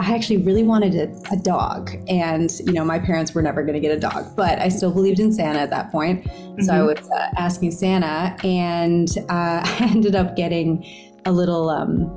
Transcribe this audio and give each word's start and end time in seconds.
I 0.00 0.14
actually 0.14 0.38
really 0.38 0.62
wanted 0.62 0.94
a, 0.94 1.32
a, 1.32 1.36
dog. 1.36 1.90
And, 2.08 2.50
you 2.60 2.72
know, 2.72 2.84
my 2.84 2.98
parents 2.98 3.34
were 3.34 3.42
never 3.42 3.62
going 3.62 3.74
to 3.74 3.80
get 3.80 3.94
a 3.94 4.00
dog, 4.00 4.34
but 4.34 4.58
I 4.58 4.70
still 4.70 4.90
believed 4.90 5.20
in 5.20 5.30
Santa 5.30 5.58
at 5.58 5.68
that 5.70 5.92
point. 5.92 6.24
Mm-hmm. 6.24 6.62
So 6.62 6.72
I 6.72 6.76
mm-hmm. 6.78 7.02
was 7.02 7.10
uh, 7.10 7.28
asking 7.36 7.72
Santa, 7.72 8.34
and 8.42 9.10
uh, 9.28 9.60
I 9.64 9.88
ended 9.90 10.16
up 10.16 10.36
getting 10.36 10.86
a 11.26 11.32
little, 11.32 11.68
um, 11.68 12.16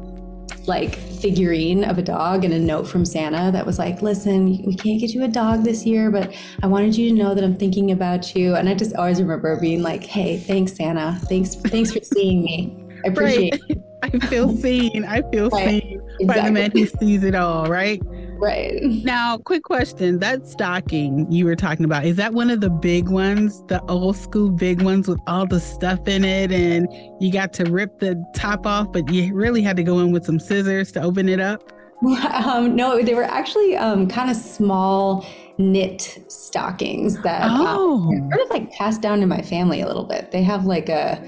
like 0.66 0.96
figurine 0.96 1.84
of 1.84 1.98
a 1.98 2.02
dog 2.02 2.46
and 2.46 2.54
a 2.54 2.60
note 2.60 2.88
from 2.88 3.04
Santa 3.04 3.52
that 3.52 3.66
was 3.66 3.78
like, 3.80 4.02
listen, 4.02 4.64
we 4.64 4.76
can't 4.76 5.02
get 5.02 5.14
you 5.14 5.26
a 5.26 5.28
dog 5.28 5.66
this 5.66 5.86
year, 5.86 6.10
but 6.10 6.34
I 6.62 6.68
wanted 6.68 6.96
you 6.96 7.10
to 7.10 7.16
know 7.16 7.36
that 7.36 7.44
I'm 7.44 7.58
thinking 7.58 7.92
about 7.92 8.34
you. 8.34 8.56
And 8.56 8.70
I 8.70 8.76
just 8.76 8.96
always 8.96 9.22
remember 9.22 9.60
being 9.60 9.82
like, 9.82 10.06
hey, 10.06 10.38
thanks, 10.38 10.74
Santa. 10.74 11.20
Thanks, 11.24 11.56
thanks 11.56 11.92
for 11.92 12.00
seeing 12.02 12.44
me. 12.44 12.78
I 13.04 13.10
appreciate 13.10 13.52
right. 13.52 13.72
it. 13.72 13.84
I 14.04 14.28
feel 14.28 14.56
seen. 14.56 15.04
I 15.04 15.22
feel 15.32 15.50
right. 15.50 15.82
seen 15.82 15.93
exactly. 16.24 16.42
by 16.42 16.48
the 16.48 16.52
man 16.52 16.72
who 16.72 16.86
sees 16.86 17.24
it 17.24 17.36
all, 17.36 17.68
right? 17.68 18.02
Right. 18.38 18.82
Now, 18.84 19.38
quick 19.38 19.64
question. 19.64 20.20
That 20.20 20.46
stocking 20.48 21.32
you 21.32 21.46
were 21.46 21.56
talking 21.56 21.86
about, 21.86 22.06
is 22.06 22.18
that 22.18 22.34
one 22.34 22.50
of 22.50 22.62
the 22.62 22.70
big 22.70 23.08
ones, 23.08 23.64
the 23.68 23.82
old 23.84 24.18
school 24.18 24.50
big 24.50 24.82
ones 24.82 25.08
with 25.08 25.20
all 25.28 25.46
the 25.46 25.60
stuff 25.60 26.08
in 26.08 26.26
it? 26.26 26.52
And 26.52 26.88
you 27.22 27.32
got 27.32 27.54
to 27.54 27.64
rip 27.66 28.00
the 28.00 28.22
top 28.36 28.66
off, 28.66 28.92
but 28.92 29.10
you 29.10 29.34
really 29.34 29.62
had 29.62 29.78
to 29.78 29.84
go 29.84 30.00
in 30.00 30.12
with 30.12 30.26
some 30.26 30.40
scissors 30.40 30.92
to 30.94 31.02
open 31.02 31.30
it 31.30 31.40
up? 31.40 31.72
Um, 32.04 32.76
no, 32.76 33.02
they 33.02 33.14
were 33.14 33.24
actually 33.24 33.78
um, 33.78 34.10
kind 34.10 34.30
of 34.30 34.36
small 34.36 35.26
knit 35.58 36.20
stockings 36.28 37.22
that 37.22 37.44
um, 37.44 37.62
oh. 37.62 38.10
um, 38.10 38.30
sort 38.30 38.42
of 38.42 38.50
like 38.50 38.72
passed 38.72 39.02
down 39.02 39.22
to 39.22 39.26
my 39.26 39.42
family 39.42 39.80
a 39.80 39.88
little 39.88 40.04
bit. 40.04 40.32
They 40.32 40.44
have 40.44 40.66
like 40.66 40.90
a 40.90 41.26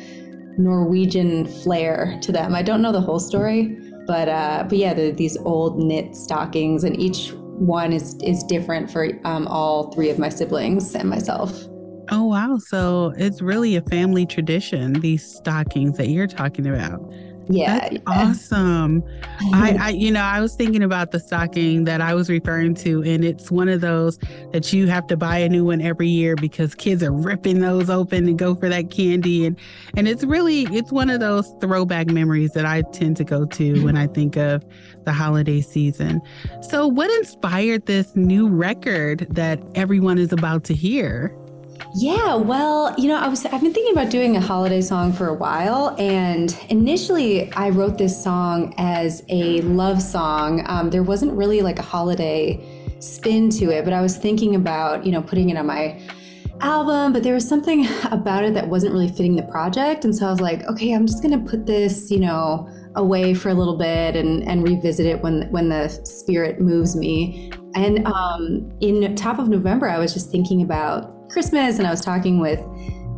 Norwegian 0.57 1.45
flair 1.45 2.19
to 2.21 2.31
them. 2.31 2.55
I 2.55 2.61
don't 2.61 2.81
know 2.81 2.91
the 2.91 3.01
whole 3.01 3.19
story, 3.19 3.77
but 4.05 4.29
uh, 4.29 4.65
but 4.67 4.77
yeah, 4.77 4.93
these 4.93 5.37
old 5.37 5.77
knit 5.77 6.15
stockings, 6.15 6.83
and 6.83 6.99
each 6.99 7.31
one 7.33 7.93
is 7.93 8.15
is 8.23 8.43
different 8.43 8.91
for 8.91 9.09
um, 9.23 9.47
all 9.47 9.91
three 9.91 10.09
of 10.09 10.19
my 10.19 10.29
siblings 10.29 10.95
and 10.95 11.09
myself. 11.09 11.51
Oh 12.11 12.25
wow! 12.25 12.57
So 12.57 13.13
it's 13.17 13.41
really 13.41 13.75
a 13.75 13.81
family 13.81 14.25
tradition. 14.25 14.93
These 14.93 15.23
stockings 15.23 15.97
that 15.97 16.09
you're 16.09 16.27
talking 16.27 16.67
about. 16.67 17.01
Yeah, 17.47 17.79
That's 17.79 17.93
yeah. 17.93 18.01
awesome. 18.07 19.03
I, 19.53 19.77
I, 19.79 19.89
you 19.89 20.11
know, 20.11 20.21
I 20.21 20.41
was 20.41 20.55
thinking 20.55 20.83
about 20.83 21.11
the 21.11 21.19
stocking 21.19 21.83
that 21.85 22.01
I 22.01 22.13
was 22.13 22.29
referring 22.29 22.73
to, 22.75 23.03
and 23.03 23.23
it's 23.23 23.51
one 23.51 23.69
of 23.69 23.81
those 23.81 24.17
that 24.51 24.71
you 24.73 24.87
have 24.87 25.07
to 25.07 25.17
buy 25.17 25.37
a 25.37 25.49
new 25.49 25.65
one 25.65 25.81
every 25.81 26.07
year 26.07 26.35
because 26.35 26.73
kids 26.73 27.03
are 27.03 27.11
ripping 27.11 27.59
those 27.59 27.89
open 27.89 28.27
and 28.27 28.39
go 28.39 28.55
for 28.55 28.69
that 28.69 28.89
candy, 28.89 29.45
and 29.45 29.59
and 29.95 30.07
it's 30.07 30.23
really 30.23 30.63
it's 30.75 30.91
one 30.91 31.09
of 31.09 31.19
those 31.19 31.51
throwback 31.61 32.07
memories 32.07 32.51
that 32.53 32.65
I 32.65 32.81
tend 32.93 33.17
to 33.17 33.23
go 33.23 33.45
to 33.45 33.73
mm-hmm. 33.73 33.83
when 33.83 33.97
I 33.97 34.07
think 34.07 34.37
of 34.37 34.65
the 35.03 35.13
holiday 35.13 35.61
season. 35.61 36.21
So, 36.61 36.87
what 36.87 37.11
inspired 37.11 37.85
this 37.85 38.15
new 38.15 38.47
record 38.47 39.27
that 39.29 39.61
everyone 39.75 40.17
is 40.17 40.33
about 40.33 40.63
to 40.65 40.73
hear? 40.73 41.35
Yeah, 41.97 42.35
well, 42.35 42.93
you 42.97 43.07
know, 43.07 43.17
I 43.17 43.27
was 43.27 43.45
I've 43.45 43.61
been 43.61 43.73
thinking 43.73 43.93
about 43.93 44.09
doing 44.09 44.35
a 44.35 44.41
holiday 44.41 44.81
song 44.81 45.13
for 45.13 45.29
a 45.29 45.33
while, 45.33 45.95
and 45.97 46.57
initially 46.69 47.51
I 47.53 47.69
wrote 47.69 47.97
this 47.97 48.21
song 48.21 48.73
as 48.77 49.23
a 49.29 49.61
love 49.61 50.01
song. 50.01 50.63
Um, 50.67 50.89
there 50.89 51.03
wasn't 51.03 51.31
really 51.33 51.61
like 51.61 51.79
a 51.79 51.83
holiday 51.83 52.59
spin 52.99 53.49
to 53.51 53.71
it, 53.71 53.85
but 53.85 53.93
I 53.93 54.01
was 54.01 54.17
thinking 54.17 54.55
about 54.55 55.05
you 55.05 55.11
know 55.13 55.21
putting 55.21 55.49
it 55.49 55.57
on 55.57 55.67
my 55.67 56.01
album, 56.59 57.13
but 57.13 57.23
there 57.23 57.33
was 57.33 57.47
something 57.47 57.87
about 58.11 58.43
it 58.43 58.53
that 58.55 58.67
wasn't 58.67 58.91
really 58.91 59.09
fitting 59.09 59.37
the 59.37 59.43
project, 59.43 60.03
and 60.03 60.13
so 60.13 60.27
I 60.27 60.31
was 60.31 60.41
like, 60.41 60.63
okay, 60.67 60.91
I'm 60.93 61.07
just 61.07 61.21
gonna 61.21 61.39
put 61.39 61.65
this, 61.65 62.11
you 62.11 62.19
know, 62.19 62.69
away 62.95 63.33
for 63.33 63.49
a 63.49 63.53
little 63.53 63.77
bit 63.77 64.17
and 64.17 64.43
and 64.47 64.67
revisit 64.67 65.05
it 65.05 65.21
when 65.21 65.49
when 65.51 65.69
the 65.69 65.87
spirit 66.03 66.59
moves 66.59 66.95
me. 66.95 67.51
And 67.73 68.05
um, 68.07 68.71
in 68.81 69.15
top 69.15 69.39
of 69.39 69.47
November, 69.47 69.89
I 69.89 69.97
was 69.97 70.13
just 70.13 70.29
thinking 70.29 70.61
about 70.61 71.14
Christmas, 71.29 71.79
and 71.79 71.87
I 71.87 71.91
was 71.91 72.01
talking 72.01 72.39
with 72.39 72.61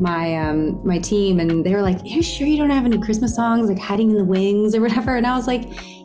my 0.00 0.36
um, 0.36 0.84
my 0.86 0.98
team, 0.98 1.40
and 1.40 1.64
they 1.64 1.74
were 1.74 1.82
like, 1.82 2.00
"Are 2.00 2.06
you 2.06 2.22
sure 2.22 2.46
you 2.46 2.56
don't 2.56 2.70
have 2.70 2.84
any 2.84 2.98
Christmas 2.98 3.34
songs 3.34 3.68
like 3.68 3.78
hiding 3.78 4.10
in 4.10 4.16
the 4.16 4.24
wings 4.24 4.74
or 4.74 4.80
whatever?" 4.80 5.16
And 5.16 5.26
I 5.26 5.36
was 5.36 5.46
like, 5.46 5.64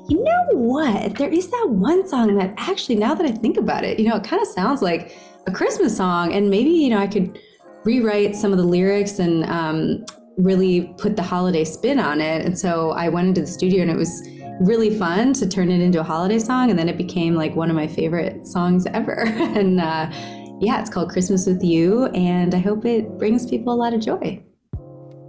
"You 0.09 0.23
know 0.23 0.57
what? 0.57 1.15
There 1.15 1.29
is 1.29 1.49
that 1.49 1.69
one 1.69 2.07
song 2.07 2.35
that 2.37 2.53
actually, 2.57 2.95
now 2.95 3.13
that 3.13 3.25
I 3.25 3.31
think 3.31 3.57
about 3.57 3.83
it, 3.83 3.99
you 3.99 4.07
know, 4.07 4.15
it 4.15 4.23
kind 4.23 4.41
of 4.41 4.47
sounds 4.47 4.81
like 4.81 5.15
a 5.47 5.51
Christmas 5.51 5.95
song, 5.95 6.33
and 6.33 6.49
maybe 6.49 6.69
you 6.69 6.89
know 6.89 6.97
I 6.97 7.07
could 7.07 7.39
rewrite 7.83 8.35
some 8.35 8.51
of 8.51 8.57
the 8.57 8.63
lyrics 8.63 9.19
and 9.19 9.45
um, 9.45 10.05
really 10.37 10.93
put 10.97 11.15
the 11.15 11.23
holiday 11.23 11.63
spin 11.63 11.99
on 11.99 12.21
it." 12.21 12.45
And 12.45 12.57
so 12.57 12.91
I 12.91 13.09
went 13.09 13.27
into 13.27 13.41
the 13.41 13.47
studio, 13.47 13.81
and 13.81 13.91
it 13.91 13.97
was 13.97 14.27
really 14.59 14.97
fun 14.97 15.33
to 15.33 15.47
turn 15.47 15.71
it 15.71 15.81
into 15.81 15.99
a 15.99 16.03
holiday 16.03 16.39
song, 16.39 16.69
and 16.69 16.79
then 16.79 16.89
it 16.89 16.97
became 16.97 17.35
like 17.35 17.55
one 17.55 17.69
of 17.69 17.75
my 17.75 17.87
favorite 17.87 18.47
songs 18.47 18.85
ever, 18.87 19.21
and. 19.27 19.79
Uh, 19.79 20.11
yeah, 20.59 20.79
it's 20.79 20.89
called 20.89 21.09
Christmas 21.09 21.45
with 21.45 21.63
You, 21.63 22.05
and 22.07 22.53
I 22.53 22.59
hope 22.59 22.85
it 22.85 23.17
brings 23.17 23.45
people 23.45 23.73
a 23.73 23.75
lot 23.75 23.93
of 23.93 24.01
joy. 24.01 24.43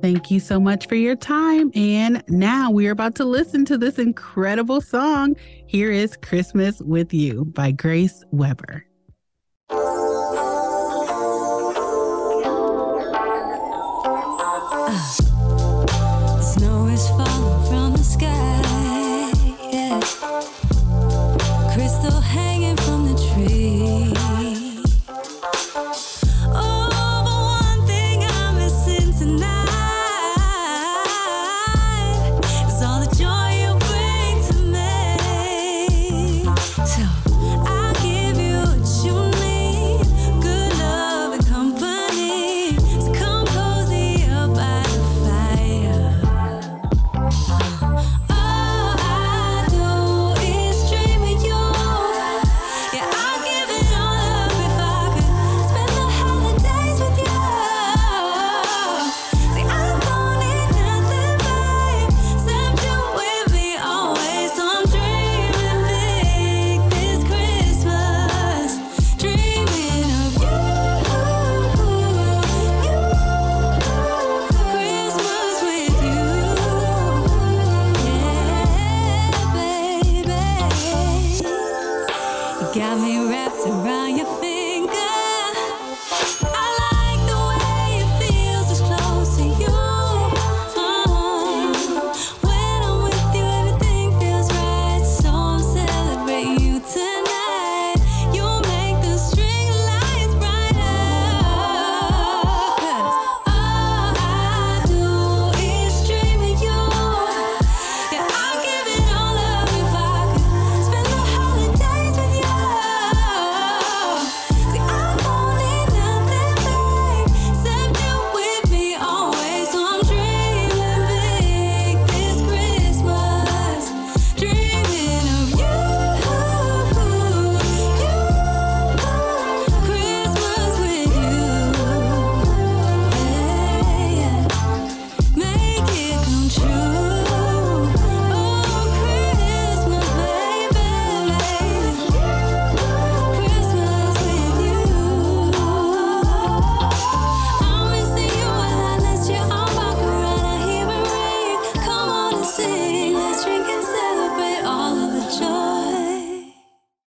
Thank 0.03 0.31
you 0.31 0.39
so 0.39 0.61
much 0.61 0.87
for 0.87 0.97
your 0.97 1.17
time. 1.17 1.71
And 1.75 2.23
now 2.29 2.71
we 2.71 2.87
are 2.89 2.91
about 2.91 3.15
to 3.15 3.25
listen 3.25 3.65
to 3.65 3.79
this 3.79 3.99
incredible 3.99 4.83
song. 4.83 5.35
Here 5.67 5.91
is 5.91 6.17
Christmas 6.17 6.81
with 6.81 7.15
You 7.15 7.47
by 7.47 7.71
Grace 7.71 8.23
Weber. 8.31 8.85
Got 9.71 9.79
me 9.79 10.15
wrapped 17.55 17.73
around 17.73 17.97
your 17.97 18.54